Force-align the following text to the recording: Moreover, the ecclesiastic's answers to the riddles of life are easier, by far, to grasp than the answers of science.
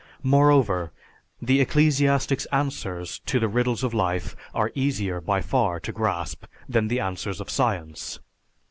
Moreover, 0.23 0.91
the 1.39 1.61
ecclesiastic's 1.61 2.47
answers 2.47 3.19
to 3.27 3.39
the 3.39 3.47
riddles 3.47 3.83
of 3.83 3.93
life 3.93 4.35
are 4.51 4.71
easier, 4.73 5.21
by 5.21 5.41
far, 5.41 5.79
to 5.79 5.91
grasp 5.91 6.45
than 6.67 6.87
the 6.87 6.99
answers 6.99 7.39
of 7.39 7.51
science. 7.51 8.19